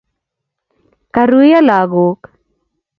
Karuiyo 1.13 1.59
lagok 1.67 2.21